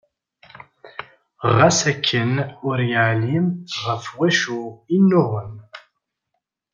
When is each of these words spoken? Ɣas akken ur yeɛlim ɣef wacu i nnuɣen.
Ɣas 1.55 1.79
akken 1.91 2.31
ur 2.67 2.77
yeɛlim 2.91 3.47
ɣef 3.85 4.03
wacu 4.17 4.61
i 4.95 4.97
nnuɣen. 5.01 5.53